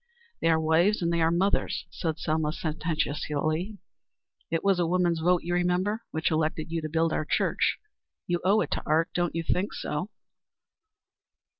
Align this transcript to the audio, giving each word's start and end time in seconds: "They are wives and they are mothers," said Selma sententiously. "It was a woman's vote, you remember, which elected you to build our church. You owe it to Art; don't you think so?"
"They 0.41 0.47
are 0.47 0.59
wives 0.59 1.03
and 1.03 1.13
they 1.13 1.21
are 1.21 1.29
mothers," 1.29 1.85
said 1.91 2.17
Selma 2.17 2.53
sententiously. 2.53 3.77
"It 4.49 4.63
was 4.63 4.79
a 4.79 4.87
woman's 4.87 5.19
vote, 5.19 5.43
you 5.43 5.53
remember, 5.53 6.01
which 6.09 6.31
elected 6.31 6.71
you 6.71 6.81
to 6.81 6.89
build 6.89 7.13
our 7.13 7.23
church. 7.23 7.77
You 8.25 8.41
owe 8.43 8.61
it 8.61 8.71
to 8.71 8.81
Art; 8.83 9.09
don't 9.13 9.35
you 9.35 9.43
think 9.43 9.75
so?" 9.75 10.09